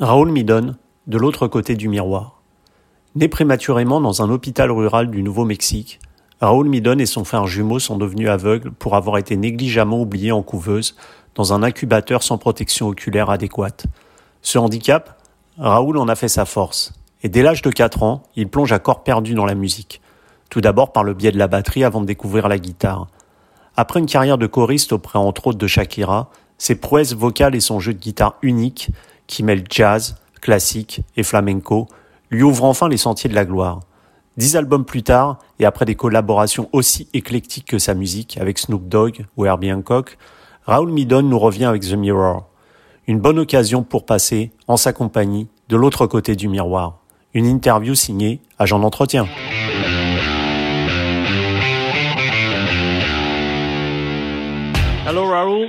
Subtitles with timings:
[0.00, 0.76] Raoul Midon,
[1.08, 2.40] de l'autre côté du miroir.
[3.16, 5.98] Né prématurément dans un hôpital rural du Nouveau-Mexique,
[6.40, 10.44] Raoul Midon et son frère jumeau sont devenus aveugles pour avoir été négligemment oubliés en
[10.44, 10.94] couveuse
[11.34, 13.86] dans un incubateur sans protection oculaire adéquate.
[14.40, 15.20] Ce handicap,
[15.58, 16.92] Raoul en a fait sa force,
[17.24, 20.00] et dès l'âge de 4 ans, il plonge à corps perdu dans la musique.
[20.48, 23.08] Tout d'abord par le biais de la batterie avant de découvrir la guitare.
[23.76, 27.80] Après une carrière de choriste auprès entre autres de Shakira, ses prouesses vocales et son
[27.80, 28.90] jeu de guitare unique
[29.28, 31.86] qui mêle jazz, classique et flamenco,
[32.30, 33.80] lui ouvre enfin les sentiers de la gloire.
[34.36, 38.88] Dix albums plus tard, et après des collaborations aussi éclectiques que sa musique avec Snoop
[38.88, 40.18] Dogg ou Herbie Hancock,
[40.64, 42.48] Raoul Midon nous revient avec The Mirror.
[43.06, 46.98] Une bonne occasion pour passer, en sa compagnie, de l'autre côté du miroir.
[47.34, 49.26] Une interview signée Agent d'entretien.
[55.06, 55.68] Hello Raoul?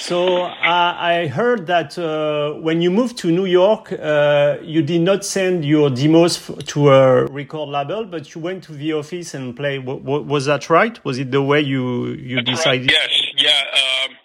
[0.00, 5.02] So uh, I heard that uh, when you moved to New York, uh, you did
[5.02, 9.54] not send your demos to a record label, but you went to the office and
[9.54, 9.84] played.
[9.84, 11.04] W was that right?
[11.04, 12.90] Was it the way you you That's decided?
[12.90, 12.98] Right.
[12.98, 14.06] Yes, yeah.
[14.06, 14.16] Um,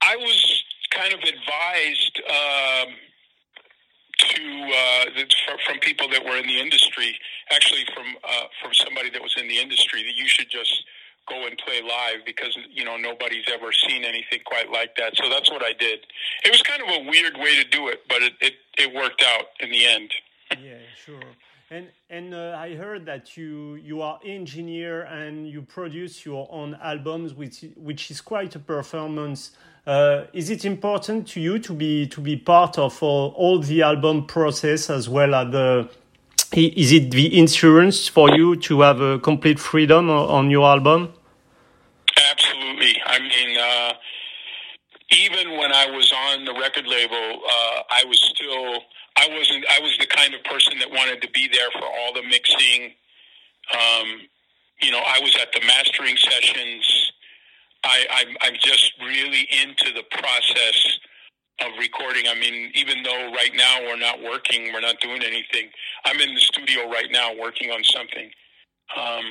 [0.00, 2.88] I was kind of advised um,
[4.18, 7.18] to uh, from people that were in the industry,
[7.50, 10.84] actually from uh, from somebody that was in the industry, that you should just
[11.28, 15.16] go and play live because you know nobody's ever seen anything quite like that.
[15.16, 16.00] So that's what I did.
[16.44, 19.22] It was kind of a weird way to do it, but it it, it worked
[19.22, 20.10] out in the end.
[20.50, 21.20] yeah, sure.
[21.70, 26.76] And and uh, I heard that you you are engineer and you produce your own
[26.82, 29.52] albums, which which is quite a performance.
[29.86, 33.82] Uh, is it important to you to be to be part of all, all the
[33.82, 35.88] album process as well as the
[36.56, 41.12] is it the insurance for you to have a complete freedom on your album?
[42.30, 42.96] Absolutely.
[43.06, 43.92] I mean, uh,
[45.10, 48.82] even when I was on the record label, uh, I was still
[49.16, 52.12] I wasn't I was the kind of person that wanted to be there for all
[52.14, 52.92] the mixing.
[53.72, 54.06] Um,
[54.80, 57.12] you know, I was at the mastering sessions.
[57.84, 60.98] I, I'm, I'm just really into the process
[61.60, 62.24] of recording.
[62.28, 65.70] I mean, even though right now we're not working, we're not doing anything.
[66.04, 68.30] I'm in the studio right now working on something.
[68.96, 69.24] Um,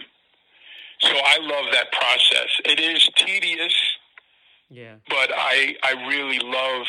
[1.02, 2.50] so I love that process.
[2.66, 3.74] It is tedious,
[4.70, 6.86] yeah, but I I really love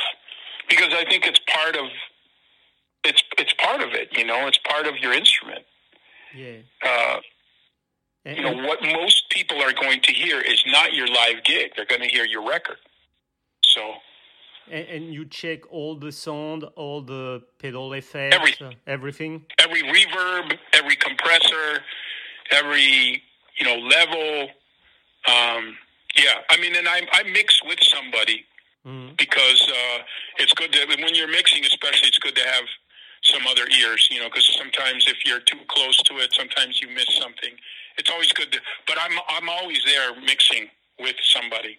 [0.69, 1.87] because I think it's part of
[3.04, 4.16] it's it's part of it.
[4.16, 5.64] You know, it's part of your instrument.
[6.34, 6.59] Yeah.
[6.87, 7.16] Uh,
[8.25, 11.87] you know what most people are going to hear is not your live gig; they're
[11.87, 12.76] going to hear your record.
[13.64, 13.94] So
[14.71, 18.67] and, and, you check all the sound, all the pedal effects, everything.
[18.69, 19.45] Uh, everything.
[19.59, 21.81] Every reverb, every compressor,
[22.50, 23.23] every
[23.59, 24.49] you know level.
[25.28, 25.77] Um,
[26.17, 28.45] yeah, I mean, and I I mix with somebody
[28.87, 29.17] mm.
[29.17, 30.03] because uh,
[30.39, 32.65] it's good to when you're mixing, especially, it's good to have
[33.23, 34.09] some other ears.
[34.11, 37.55] You know, because sometimes if you're too close to it, sometimes you miss something.
[37.99, 40.69] It's always good to, but I'm I'm always there mixing
[40.99, 41.79] with somebody.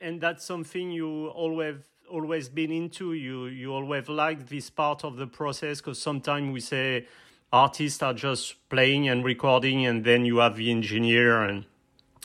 [0.00, 1.76] And that's something you always
[2.12, 3.14] always been into?
[3.14, 7.06] You you always liked this part of the process because sometimes we say
[7.52, 11.64] artists are just playing and recording, and then you have the engineer and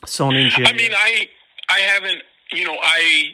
[0.05, 0.67] sound engineer.
[0.67, 1.29] I mean, I
[1.69, 2.21] I haven't
[2.51, 3.33] you know I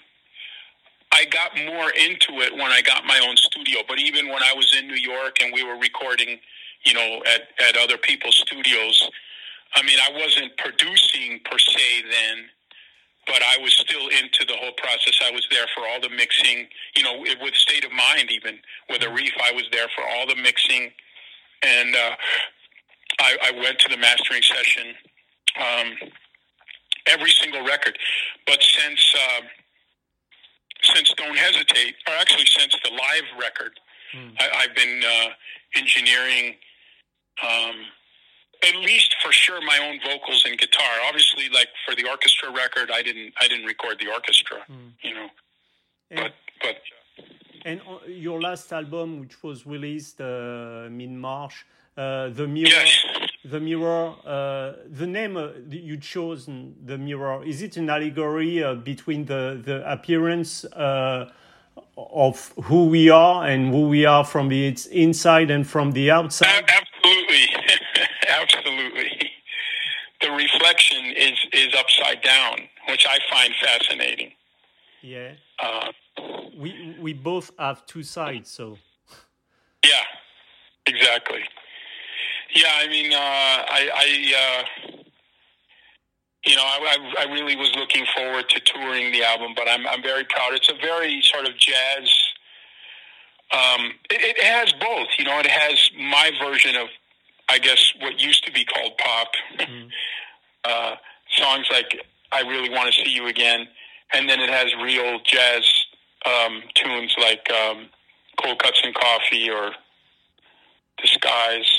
[1.12, 4.54] I got more into it when I got my own studio, but even when I
[4.54, 6.40] was in New York and we were recording,
[6.86, 9.10] you know, at at other people's studios.
[9.76, 12.46] I mean, I wasn't producing per se then
[13.28, 15.20] but I was still into the whole process.
[15.26, 19.04] I was there for all the mixing, you know, with state of mind, even with
[19.04, 20.92] a reef, I was there for all the mixing,
[21.64, 22.16] and uh,
[23.20, 24.94] I, I went to the mastering session,
[25.58, 26.10] um,
[27.08, 27.98] every single record.
[28.46, 29.42] But since uh,
[30.82, 33.80] since Don't Hesitate, or actually since the live record,
[34.16, 34.36] mm.
[34.40, 35.30] I, have been uh,
[35.76, 36.56] engineering.
[37.42, 37.76] Um,
[38.66, 40.73] at least for sure my own vocals and guitar.
[41.54, 44.92] Like for the orchestra record, I didn't I didn't record the orchestra, mm.
[45.02, 45.28] you know.
[46.12, 46.76] And, but but.
[47.66, 51.66] And your last album, which was released uh, mid March,
[51.96, 52.70] uh, the mirror.
[52.70, 53.06] Yes.
[53.46, 54.16] The mirror.
[54.26, 56.50] Uh, the name uh, you chose,
[56.86, 57.44] the mirror.
[57.44, 60.66] Is it an allegory uh, between the the appearance?
[60.66, 61.30] Uh,
[61.96, 66.48] of who we are and who we are from the inside and from the outside?
[66.68, 67.46] Absolutely.
[68.42, 69.32] Absolutely.
[70.22, 74.32] The reflection is, is upside down, which I find fascinating.
[75.02, 75.34] Yeah.
[75.60, 75.92] Uh,
[76.58, 78.78] we, we both have two sides, so.
[79.84, 80.04] Yeah,
[80.88, 81.44] exactly.
[82.56, 85.04] Yeah, I mean, uh, I, I uh,
[86.46, 89.88] you know, I, I, I really was looking forward to touring the album, but I'm
[89.88, 90.54] I'm very proud.
[90.54, 92.12] It's a very sort of jazz.
[93.52, 95.08] Um, it, it has both.
[95.18, 96.88] You know, it has my version of,
[97.50, 99.32] I guess, what used to be called pop.
[99.60, 99.90] Mm.
[100.66, 100.96] uh,
[101.38, 101.96] songs like
[102.34, 103.68] "I Really Want to See You Again,"
[104.14, 105.64] and then it has real jazz
[106.26, 107.78] um, tunes like um,
[108.42, 109.72] "Cold Cuts and Coffee" or
[111.02, 111.72] "Disguise."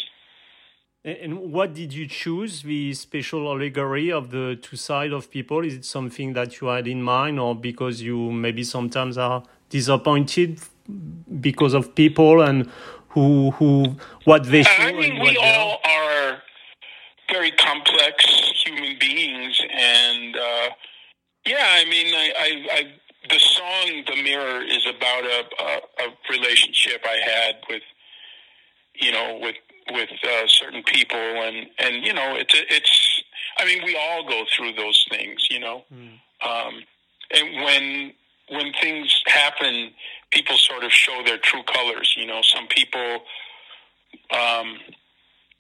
[1.06, 5.62] And what did you choose, the special allegory of the two sides of people?
[5.62, 10.61] Is it something that you had in mind, or because you maybe sometimes are disappointed
[11.41, 12.71] because of people and
[13.09, 14.83] who who what they show?
[14.83, 16.43] I mean, we all are
[17.31, 18.17] very complex
[18.65, 20.69] human beings, and uh,
[21.47, 22.82] yeah, I mean, I, I, I,
[23.29, 27.82] the song "The Mirror" is about a, a, a relationship I had with,
[28.94, 29.56] you know, with
[29.91, 33.23] with uh, certain people, and and you know, it's it's.
[33.59, 36.19] I mean, we all go through those things, you know, mm.
[36.44, 36.82] um,
[37.31, 38.12] and when
[38.49, 39.93] when things happen,
[40.31, 42.15] people sort of show their true colors.
[42.17, 43.21] You know, some people,
[44.31, 44.79] um,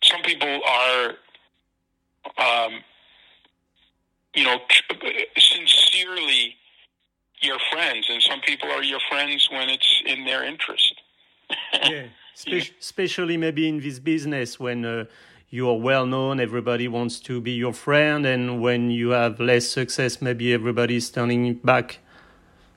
[0.02, 1.08] some people are,
[2.38, 2.80] um,
[4.34, 4.58] you know,
[5.36, 6.56] sincerely
[7.40, 10.94] your friends, and some people are your friends when it's in their interest.
[11.88, 12.04] yeah.
[12.36, 15.04] Spe- especially maybe in this business when uh,
[15.50, 19.68] you are well known, everybody wants to be your friend, and when you have less
[19.68, 22.00] success, maybe everybody is turning back.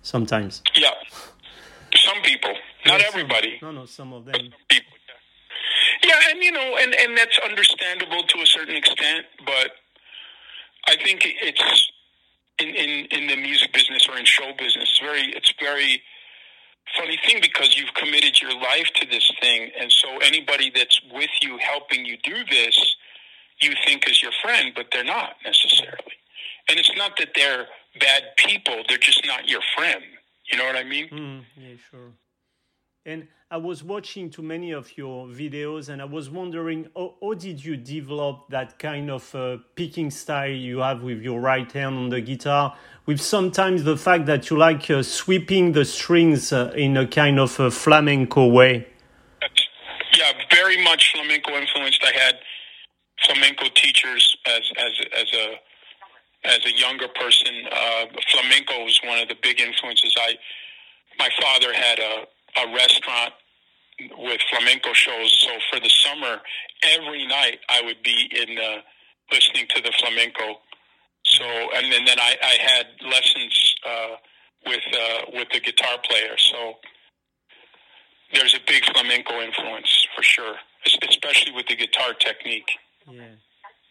[0.03, 0.61] Sometimes.
[0.75, 0.91] Yeah,
[1.95, 2.53] some people,
[2.85, 3.57] not yeah, everybody.
[3.61, 4.53] no, no, some of them.
[4.69, 4.93] People.
[6.03, 9.71] Yeah, and you know, and and that's understandable to a certain extent, but
[10.87, 11.91] I think it's
[12.59, 14.89] in in in the music business or in show business.
[14.89, 16.01] It's very, it's very
[16.97, 21.29] funny thing because you've committed your life to this thing, and so anybody that's with
[21.41, 22.95] you helping you do this,
[23.61, 26.15] you think is your friend, but they're not necessarily.
[26.69, 27.67] And it's not that they're
[27.99, 30.03] bad people; they're just not your friend.
[30.51, 31.09] You know what I mean?
[31.09, 32.11] Mm, yeah, sure.
[33.05, 37.33] And I was watching too many of your videos, and I was wondering, how, how
[37.33, 41.95] did you develop that kind of uh, picking style you have with your right hand
[41.97, 42.73] on the guitar?
[43.05, 47.37] With sometimes the fact that you like uh, sweeping the strings uh, in a kind
[47.37, 48.87] of a flamenco way.
[50.17, 52.01] Yeah, very much flamenco influenced.
[52.05, 52.35] I had
[53.25, 55.55] flamenco teachers as as as a
[56.45, 57.53] as a younger person.
[57.69, 60.15] Uh, flamenco was one of the big influences.
[60.17, 60.35] I
[61.19, 62.23] my father had a
[62.63, 63.33] a restaurant
[64.17, 65.39] with flamenco shows.
[65.39, 66.41] So for the summer,
[66.83, 68.77] every night I would be in uh,
[69.31, 70.59] listening to the flamenco.
[71.25, 71.45] So
[71.75, 74.15] and then, then I, I had lessons uh,
[74.65, 76.37] with uh, with the guitar player.
[76.37, 76.73] So
[78.33, 80.55] there's a big flamenco influence for sure,
[81.09, 82.69] especially with the guitar technique.
[83.09, 83.23] Yeah,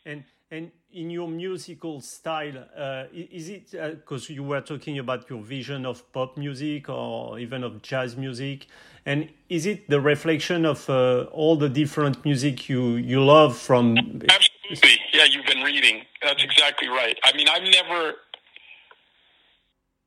[0.05, 5.29] and and in your musical style, uh, is it because uh, you were talking about
[5.29, 8.67] your vision of pop music or even of jazz music,
[9.07, 13.97] and is it the reflection of uh, all the different music you you love from?
[13.97, 15.25] Absolutely, yeah.
[15.31, 16.03] You've been reading.
[16.23, 17.17] That's exactly right.
[17.25, 18.15] I mean, I've never,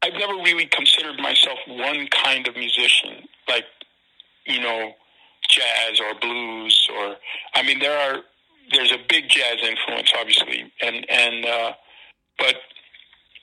[0.04, 3.66] I've never really considered myself one kind of musician, like
[4.46, 4.92] you know,
[5.50, 7.16] jazz or blues or.
[7.56, 8.22] I mean, there are
[8.74, 11.72] there's a big jazz influence, obviously, and and uh,
[12.38, 12.56] but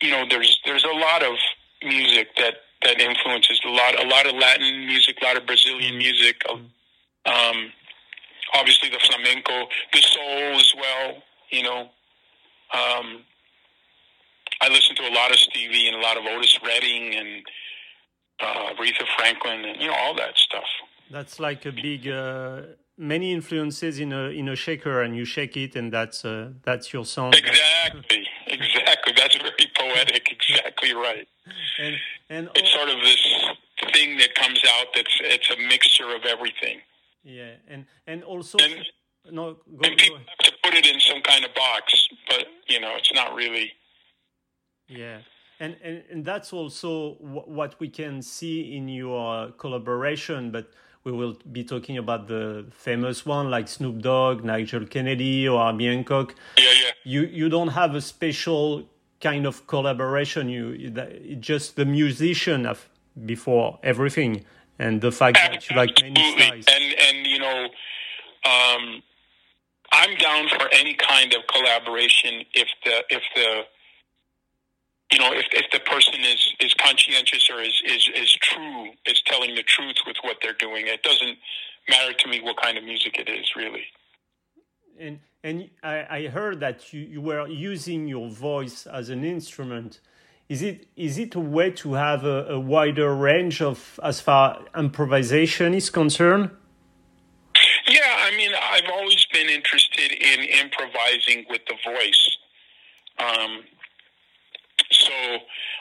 [0.02, 1.34] you know there's there's a lot of
[1.82, 5.92] music that that influences a lot a lot of Latin music, a lot of Brazilian
[5.92, 5.98] mm-hmm.
[5.98, 6.42] music,
[7.26, 7.72] um,
[8.54, 11.22] obviously the flamenco, the soul as well.
[11.50, 11.80] You know,
[12.74, 13.22] um,
[14.60, 17.44] I listen to a lot of Stevie and a lot of Otis Redding and
[18.40, 20.68] uh, Aretha Franklin and you know all that stuff.
[21.10, 22.08] That's like a big.
[22.08, 22.62] Uh
[22.98, 26.92] many influences in a in a shaker and you shake it and that's uh, that's
[26.92, 27.32] your song.
[27.34, 28.26] Exactly.
[28.46, 29.12] Exactly.
[29.16, 30.32] That's very poetic.
[30.48, 31.28] Exactly right.
[31.78, 31.96] And
[32.30, 33.22] and it's sort of this
[33.92, 36.80] thing that comes out that's it's a mixture of everything.
[37.24, 37.54] Yeah.
[37.68, 38.86] And and also and,
[39.30, 42.80] no go, and people have to put it in some kind of box but you
[42.80, 43.72] know it's not really
[44.88, 45.18] yeah.
[45.58, 50.70] And and, and that's also what we can see in your collaboration but
[51.06, 55.86] we will be talking about the famous one like Snoop Dogg, Nigel Kennedy, or Herbie
[55.86, 56.34] Hancock.
[56.58, 56.90] Yeah, yeah.
[57.04, 58.88] You you don't have a special
[59.20, 60.48] kind of collaboration.
[60.48, 60.90] You
[61.38, 62.88] just the musician of,
[63.24, 64.44] before everything,
[64.80, 66.64] and the fact that you like many styles.
[66.74, 67.68] And and you know,
[68.44, 69.02] um,
[69.92, 73.62] I'm down for any kind of collaboration if the if the
[75.12, 79.22] you know, if, if the person is, is conscientious or is, is, is true, is
[79.26, 81.38] telling the truth with what they're doing, it doesn't
[81.88, 83.84] matter to me what kind of music it is, really.
[84.98, 90.00] And and I, I heard that you, you were using your voice as an instrument.
[90.48, 94.64] Is it is it a way to have a, a wider range of as far
[94.76, 96.50] improvisation is concerned?
[97.86, 102.36] Yeah, I mean, I've always been interested in improvising with the voice.
[103.18, 103.64] Um,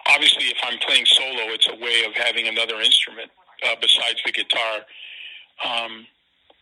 [0.09, 3.31] obviously, if I'm playing solo, it's a way of having another instrument
[3.65, 4.81] uh, besides the guitar.
[5.63, 6.07] Um,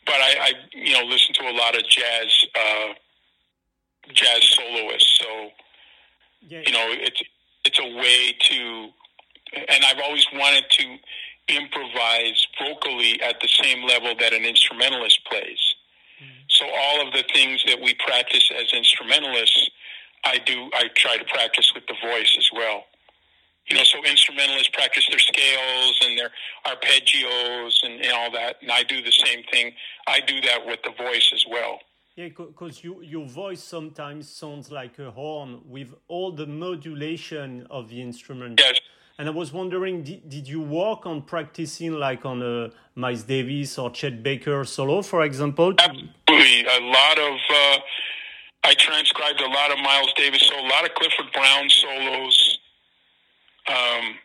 [0.06, 2.94] but I, I, you know, listen to a lot of jazz, uh,
[4.14, 5.20] jazz soloists.
[5.20, 5.50] So,
[6.48, 6.62] yeah.
[6.66, 7.22] you know, it's
[7.66, 8.90] it's a way to,
[9.70, 10.98] and I've always wanted to
[11.48, 15.76] improvise vocally at the same level that an instrumentalist plays.
[16.22, 16.44] Mm-hmm.
[16.50, 19.70] So all of the things that we practice as instrumentalists,
[20.26, 20.70] I do.
[20.74, 22.86] I try to practice with the voice as well.
[23.68, 26.32] You know, so instrumentalists practice their scales and their
[26.66, 29.72] arpeggios and, and all that, and I do the same thing.
[30.08, 31.80] I do that with the voice as well.
[32.16, 37.90] Yeah, because you, your voice sometimes sounds like a horn with all the modulation of
[37.90, 38.60] the instrument.
[38.60, 38.80] Yes.
[39.18, 43.78] And I was wondering, did, did you work on practicing like on a Miles Davis
[43.80, 45.74] or Chet Baker solo, for example?
[45.80, 46.66] Absolutely.
[46.66, 47.78] A lot of, uh,
[48.64, 52.53] I transcribed a lot of Miles Davis, so a lot of Clifford Brown solos.
[53.68, 54.16] Um,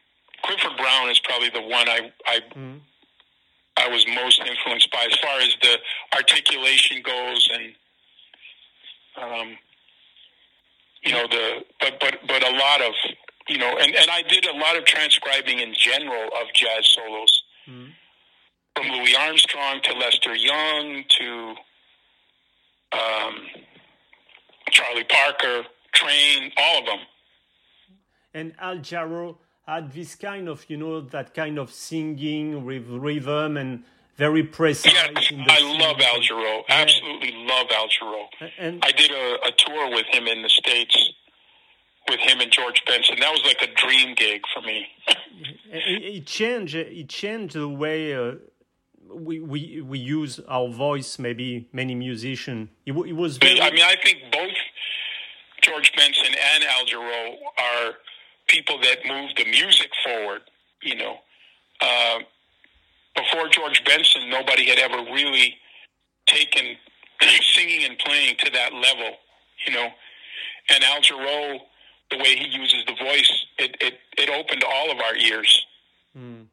[0.42, 2.80] Clifford Brown is probably the one I, I mm.
[3.76, 5.76] I was most influenced by as far as the
[6.14, 7.75] articulation goes and
[9.16, 9.59] um,
[11.02, 12.92] you know the but but but a lot of
[13.49, 17.42] you know and and I did a lot of transcribing in general of jazz solos
[17.68, 17.90] mm-hmm.
[18.75, 21.54] from Louis Armstrong to Lester Young to
[22.92, 23.47] um,
[24.71, 25.64] Charlie Parker,
[25.95, 26.99] Trane, all of them.
[28.35, 33.56] And Al Jarreau had this kind of, you know, that kind of singing with rhythm
[33.56, 33.85] and
[34.16, 34.92] very precise.
[34.92, 36.62] Yes, I love Al Jarreau.
[36.68, 36.82] Yeah.
[36.82, 38.26] Absolutely love Al Jarreau.
[38.58, 41.12] And I did a, a, tour with him in the States
[42.08, 43.16] with him and George Benson.
[43.20, 44.87] That was like a dream gig for me.
[45.70, 46.75] it, it, changed.
[46.75, 48.32] It changed the way uh,
[49.12, 51.18] we, we we use our voice.
[51.18, 52.70] Maybe many musicians.
[52.87, 53.37] It, it was.
[53.37, 53.61] Very...
[53.61, 54.56] I mean, I think both
[55.62, 57.94] George Benson and Al Jarreau are
[58.49, 60.43] people that moved the music forward.
[60.83, 61.17] You know,
[61.81, 62.19] uh,
[63.14, 65.57] before George Benson, nobody had ever really
[66.26, 66.76] taken
[67.43, 69.17] singing and playing to that level.
[69.67, 69.88] You know,
[70.71, 71.59] and Al Jarreau,
[72.11, 75.67] the way he uses the voice, it it, it opened all of our ears.
[76.17, 76.47] Mm.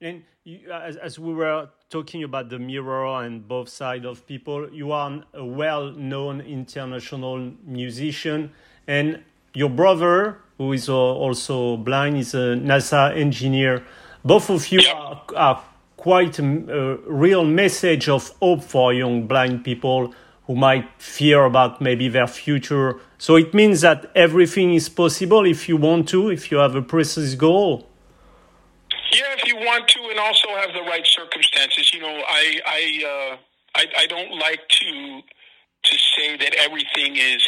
[0.00, 4.70] And you, as, as we were talking about the mirror and both sides of people,
[4.70, 8.52] you are a well-known international musician,
[8.86, 9.22] and
[9.54, 13.84] your brother, who is also blind, is a NASA engineer.
[14.24, 15.62] Both of you are, are
[15.96, 20.14] quite a, a real message of hope for young blind people
[20.46, 23.00] who might fear about maybe their future.
[23.18, 26.82] So it means that everything is possible if you want to, if you have a
[26.82, 27.88] precise goal.
[29.12, 31.92] Yeah, if you want to, and also have the right circumstances.
[31.92, 32.82] You know, I I
[33.12, 33.36] uh,
[33.74, 35.20] I, I don't like to
[35.84, 37.42] to say that everything is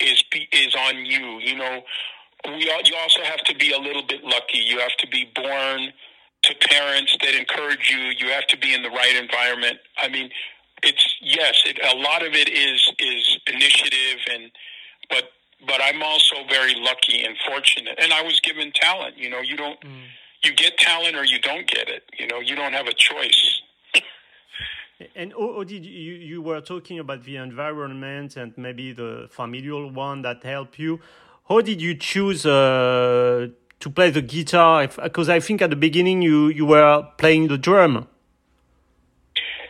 [0.00, 1.38] is is on you.
[1.38, 1.82] You know,
[2.46, 4.58] we you also have to be a little bit lucky.
[4.58, 5.92] You have to be born
[6.42, 7.98] to parents that encourage you.
[7.98, 9.78] You have to be in the right environment.
[9.98, 10.30] I mean,
[10.82, 14.50] it's yes, it, a lot of it is is initiative and
[15.10, 15.24] but
[15.66, 17.98] but I'm also very lucky and fortunate.
[18.00, 19.18] And I was given talent.
[19.18, 20.04] You know, you don't mm.
[20.44, 22.04] you get talent or you don't get it.
[22.18, 23.62] You know, you don't have a choice.
[25.14, 30.42] And Odie, you, you were talking about the environment and maybe the familial one that
[30.42, 30.98] helped you.
[31.48, 33.48] How did you choose uh,
[33.80, 34.86] to play the guitar?
[34.86, 38.06] Because I think at the beginning you, you were playing the drum.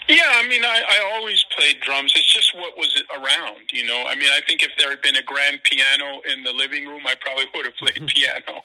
[0.09, 2.15] Yeah, I mean, I, I always played drums.
[2.17, 4.05] It's just what was around, you know.
[4.09, 7.03] I mean, I think if there had been a grand piano in the living room,
[7.07, 8.63] I probably would have played piano.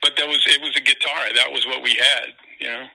[0.00, 1.26] But that was it was a guitar.
[1.34, 2.28] That was what we had,
[2.60, 2.86] you know.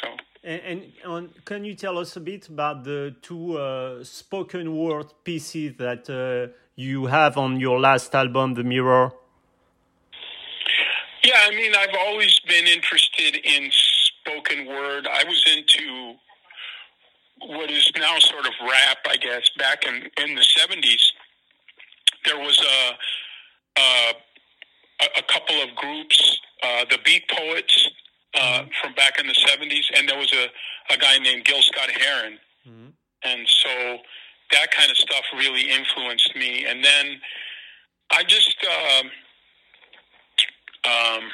[0.00, 0.08] So.
[0.44, 5.74] And, and can you tell us a bit about the two uh, spoken word pieces
[5.78, 9.12] that uh, you have on your last album, The Mirror?
[11.24, 15.06] Yeah, I mean, I've always been interested in spoken word.
[15.06, 16.14] I was into
[17.46, 19.48] what is now sort of rap, I guess.
[19.58, 21.12] Back in in the seventies,
[22.24, 22.96] there was a
[25.00, 27.90] a, a couple of groups, uh, the Beat Poets
[28.34, 28.68] uh, mm-hmm.
[28.80, 32.38] from back in the 70s, and there was a, a guy named Gil Scott Heron.
[32.68, 32.88] Mm-hmm.
[33.24, 33.98] And so
[34.52, 36.66] that kind of stuff really influenced me.
[36.66, 37.20] And then
[38.10, 39.02] I just uh,
[40.88, 41.30] um,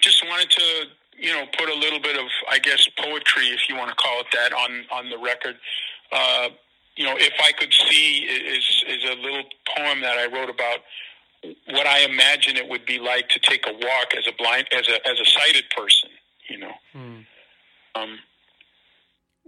[0.00, 0.84] just wanted to,
[1.18, 4.20] you know, put a little bit of, I guess, poetry, if you want to call
[4.20, 5.56] it that, on on the record.
[6.12, 6.48] Uh,
[6.96, 9.44] you know, if I could see is is a little
[9.76, 10.80] poem that I wrote about
[11.70, 14.88] what I imagine it would be like to take a walk as a blind as
[14.88, 16.10] a as a sighted person,
[16.48, 16.72] you know.
[16.94, 17.26] Mm.
[17.94, 18.18] Um,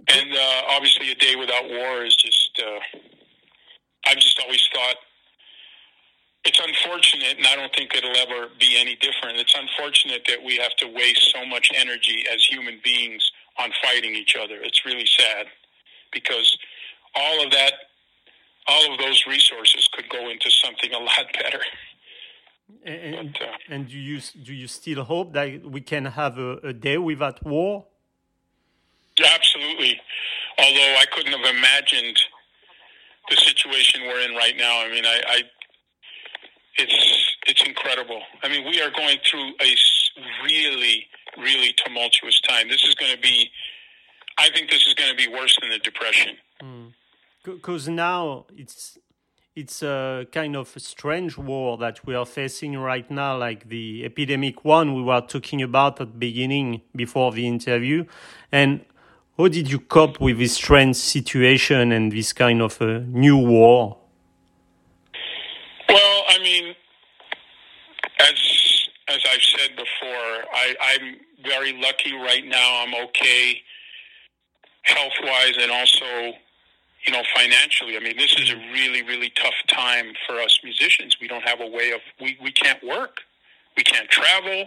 [0.08, 2.62] and uh, obviously, a day without war is just.
[2.64, 2.98] Uh,
[4.06, 4.96] I've just always thought
[6.44, 9.38] it's unfortunate, and I don't think it'll ever be any different.
[9.38, 14.14] It's unfortunate that we have to waste so much energy as human beings on fighting
[14.14, 14.56] each other.
[14.62, 15.46] It's really sad
[16.12, 16.56] because
[17.14, 17.74] all of that,
[18.66, 21.60] all of those resources could go into something a lot better.
[22.84, 26.56] And, but, uh, and do you do you still hope that we can have a,
[26.58, 27.86] a day without war?
[29.18, 30.00] Absolutely.
[30.58, 32.18] Although I couldn't have imagined
[33.28, 34.80] the situation we're in right now.
[34.80, 35.42] I mean, I, I
[36.76, 38.22] it's it's incredible.
[38.42, 39.74] I mean, we are going through a
[40.44, 41.06] really
[41.38, 42.68] really tumultuous time.
[42.68, 43.50] This is going to be.
[44.38, 46.36] I think this is going to be worse than the depression.
[47.44, 47.94] Because mm.
[47.94, 48.98] now it's
[49.56, 54.04] it's a kind of a strange war that we are facing right now, like the
[54.04, 58.04] epidemic one we were talking about at the beginning before the interview.
[58.52, 58.84] And
[59.40, 63.96] how did you cope with this strange situation and this kind of a new war?
[65.88, 66.74] Well, I mean,
[68.20, 72.84] as as I've said before, I, I'm very lucky right now.
[72.84, 73.62] I'm okay
[74.82, 76.34] health wise and also
[77.06, 77.96] you know, financially.
[77.96, 81.16] I mean, this is a really, really tough time for us musicians.
[81.18, 83.20] We don't have a way of we we can't work,
[83.74, 84.66] we can't travel.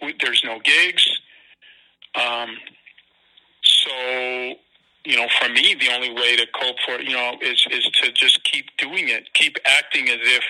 [0.00, 1.04] We, there's no gigs.
[2.14, 2.56] Um,
[3.84, 4.54] so,
[5.04, 8.12] you know, for me, the only way to cope for you know is is to
[8.12, 10.44] just keep doing it, keep acting as if,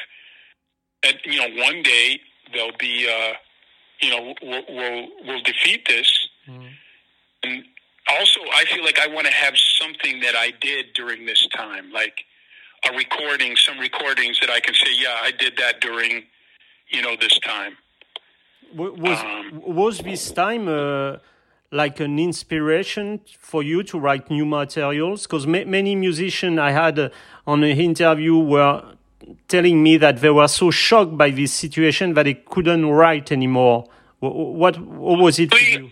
[1.07, 2.21] and you know, one day
[2.53, 3.35] there'll be, uh,
[4.01, 6.29] you know, we'll we'll, we'll defeat this.
[6.49, 6.71] Mm.
[7.43, 7.65] And
[8.09, 11.91] also, I feel like I want to have something that I did during this time,
[11.93, 12.25] like
[12.89, 16.25] a recording, some recordings that I can say, yeah, I did that during,
[16.89, 17.77] you know, this time.
[18.75, 21.19] Was um, was this time uh,
[21.75, 25.27] like an inspiration for you to write new materials?
[25.27, 27.09] Because ma many musicians I had uh,
[27.47, 28.83] on an interview were
[29.49, 33.87] telling me that they were so shocked by this situation that they couldn't write anymore.
[34.21, 35.91] What, what was it for you?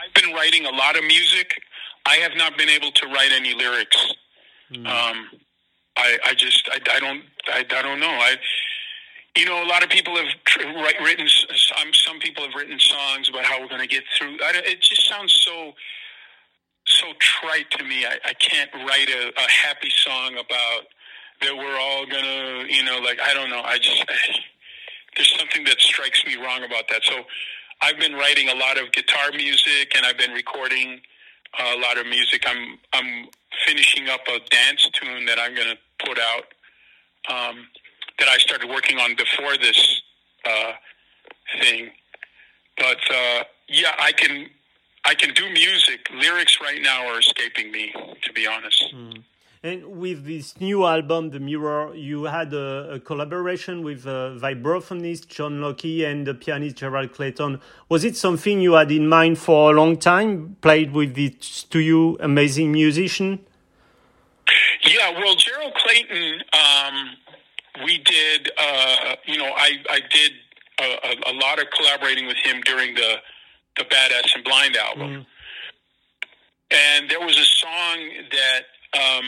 [0.00, 1.48] I've been writing a lot of music.
[2.04, 4.14] I have not been able to write any lyrics.
[4.72, 4.86] Mm.
[4.86, 5.28] Um,
[5.96, 8.10] I, I just, I, I don't, I, I don't know.
[8.10, 8.36] I,
[9.36, 10.26] you know, a lot of people have
[10.76, 11.26] write, written.
[11.28, 14.36] Some some people have written songs about how we're going to get through.
[14.40, 15.72] It just sounds so
[16.86, 18.04] so trite to me.
[18.04, 20.86] I, I can't write a, a happy song about
[21.40, 23.62] that we're all gonna, you know, like I don't know.
[23.64, 24.14] I just I,
[25.16, 27.02] there's something that strikes me wrong about that.
[27.04, 27.24] So
[27.82, 31.00] I've been writing a lot of guitar music, and I've been recording
[31.58, 32.44] a lot of music.
[32.46, 33.28] I'm I'm
[33.66, 36.44] finishing up a dance tune that I'm going to put out
[37.28, 37.66] um,
[38.22, 40.00] that I started working on before this
[40.44, 40.72] uh,
[41.60, 41.90] thing.
[42.78, 44.46] But uh, yeah, I can
[45.04, 46.00] I can do music.
[46.14, 48.84] Lyrics right now are escaping me, to be honest.
[48.94, 49.24] Mm.
[49.64, 55.28] And with this new album, The Mirror, you had a, a collaboration with uh, vibraphonist
[55.28, 57.60] John Locke and the pianist Gerald Clayton.
[57.88, 60.56] Was it something you had in mind for a long time?
[60.60, 63.40] Played with these two amazing musicians?
[64.84, 66.96] Yeah, well, Gerald Clayton, um,
[67.84, 70.32] we did, uh, you know, I, I did
[70.80, 73.16] a, a, lot of collaborating with him during the,
[73.76, 75.10] the Badass and Blind album.
[75.10, 75.26] Mm.
[76.70, 77.98] And there was a song
[78.30, 78.62] that
[78.94, 79.24] um,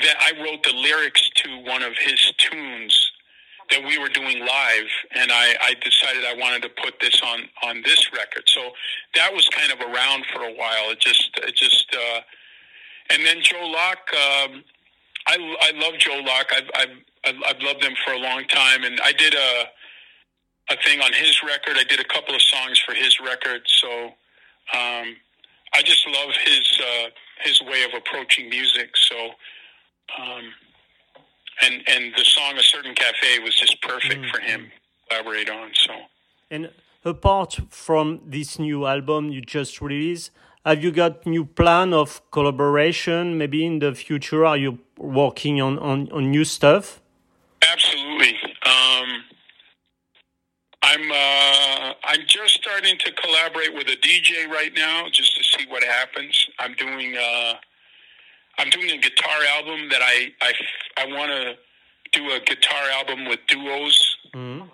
[0.00, 3.12] that I wrote the lyrics to one of his tunes
[3.70, 7.48] that we were doing live, and I, I decided I wanted to put this on
[7.62, 8.44] on this record.
[8.46, 8.70] So
[9.14, 10.90] that was kind of around for a while.
[10.90, 12.20] It just it just uh,
[13.10, 14.10] and then Joe Locke.
[14.14, 14.64] Um,
[15.26, 16.52] I I love Joe Locke.
[16.54, 19.64] I've I've I've loved him for a long time, and I did a
[20.70, 21.76] a thing on his record.
[21.76, 23.62] I did a couple of songs for his record.
[23.66, 24.06] So
[24.74, 25.16] um,
[25.74, 26.80] I just love his.
[26.80, 27.10] Uh,
[27.44, 28.90] his way of approaching music.
[28.96, 29.30] So,
[30.18, 30.52] um,
[31.62, 34.30] and and the song "A Certain Cafe" was just perfect mm-hmm.
[34.30, 35.70] for him to collaborate on.
[35.74, 35.92] So,
[36.50, 36.70] and
[37.04, 40.30] apart from this new album you just released,
[40.64, 43.38] have you got new plan of collaboration?
[43.38, 47.00] Maybe in the future, are you working on on, on new stuff?
[47.62, 48.36] Absolutely.
[48.66, 49.08] Um,
[50.82, 55.66] I'm uh, I'm just starting to collaborate with a DJ right now, just to see
[55.68, 56.46] what happens.
[56.58, 57.54] I'm doing uh,
[58.58, 60.52] I'm doing a guitar album that I I,
[60.98, 61.54] I want to
[62.12, 64.18] do a guitar album with duos.
[64.34, 64.68] Mm-hmm.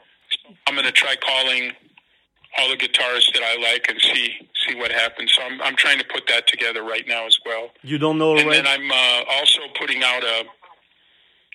[0.66, 1.72] I'm going to try calling
[2.58, 5.32] all the guitarists that I like and see see what happens.
[5.37, 7.70] So I'm I'm trying to put that together right now as well.
[7.82, 8.62] You don't know And already?
[8.62, 10.44] then I'm uh, also putting out a.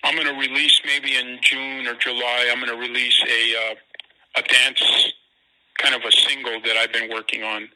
[0.04, 2.48] I'm going to release maybe in June or July.
[2.52, 3.74] I'm going to release a uh,
[4.36, 5.12] a dance
[5.78, 7.68] kind of a single that I've been working on.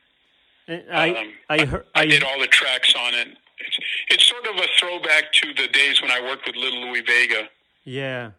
[0.68, 3.28] I Um, I heard I I, did all the tracks on it.
[3.58, 3.78] It's,
[4.10, 7.48] it's sort of a throwback to the days when I worked with Little Louie Vega.
[7.84, 8.30] yeah.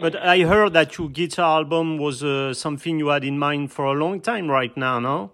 [0.00, 3.84] But I heard that your guitar album was uh, something you had in mind for
[3.84, 5.32] a long time right now, no?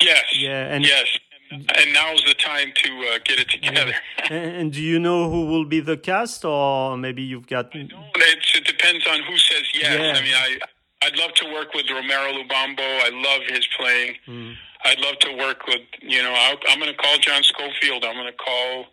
[0.00, 0.24] Yes.
[0.34, 1.18] Yeah, and- yes.
[1.50, 3.94] And now's the time to uh, get it together.
[4.28, 7.70] And, do you know who will be the cast, or maybe you've got?
[7.72, 9.96] It depends on who says yes.
[9.96, 10.18] Yeah.
[10.18, 10.58] I mean, I
[11.06, 12.80] I'd love to work with Romero Lubambo.
[12.80, 14.16] I love his playing.
[14.26, 14.54] Mm.
[14.84, 16.32] I'd love to work with you know.
[16.32, 18.04] i I'm going to call John Scofield.
[18.04, 18.86] I'm going to call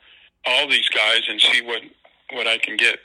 [0.46, 1.82] all these guys and see what
[2.34, 3.00] what I can get.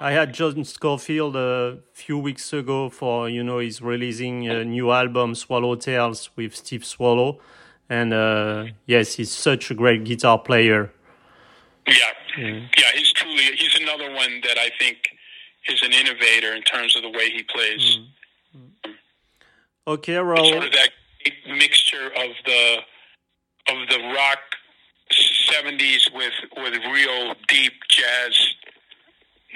[0.00, 4.90] I had John Scofield a few weeks ago for you know he's releasing a new
[4.90, 7.40] album Swallow Tales with Steve Swallow,
[7.90, 10.92] and uh, yes, he's such a great guitar player.
[11.86, 11.94] yeah,
[12.38, 12.60] yeah.
[12.94, 14.96] He's truly he's another one that I think
[15.68, 17.98] is an innovator in terms of the way he plays.
[19.86, 20.52] Okay, It's Raoul.
[20.52, 20.90] sort of that
[21.48, 22.76] mixture of the
[23.68, 24.38] of the rock
[25.12, 28.54] '70s with with real deep jazz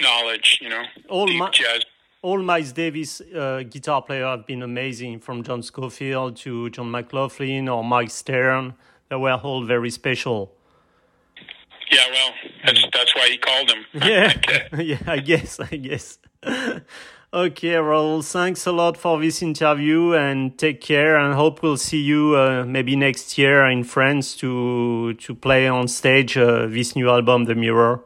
[0.01, 0.57] knowledge.
[0.61, 1.81] You know, All deep my- jazz.
[2.21, 7.67] all Miles Davis uh, guitar players have been amazing, from John Scofield to John McLaughlin
[7.69, 8.73] or Mike Stern.
[9.09, 10.53] They were all very special.
[11.91, 12.31] Yeah, well,
[12.65, 13.85] that's that's why he called him.
[14.09, 14.33] Yeah,
[14.81, 16.19] yeah, I guess, I guess.
[17.33, 21.17] okay, Raoul, thanks a lot for this interview and take care.
[21.17, 25.87] And hope we'll see you uh, maybe next year in France to to play on
[25.87, 28.03] stage uh, this new album, The Mirror.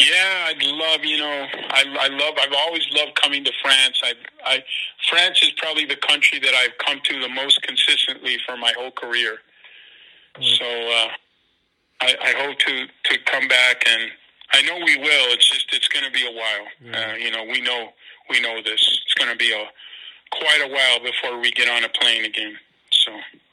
[0.00, 1.04] Yeah, I'd love.
[1.04, 2.34] You know, I I love.
[2.40, 4.00] I've always loved coming to France.
[4.02, 4.64] I I
[5.10, 8.90] France is probably the country that I've come to the most consistently for my whole
[8.92, 9.38] career.
[10.40, 11.08] So uh,
[12.00, 14.10] I, I hope to to come back, and
[14.52, 15.32] I know we will.
[15.34, 16.94] It's just it's going to be a while.
[16.94, 17.88] Uh, you know, we know
[18.30, 18.80] we know this.
[19.04, 19.64] It's going to be a
[20.30, 22.56] quite a while before we get on a plane again.
[22.90, 23.12] So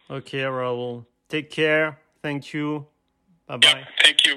[0.10, 1.97] Okay, Raoul, take care.
[2.21, 2.86] Thank you.
[3.47, 3.88] Bye yeah, bye.
[4.03, 4.36] thank you.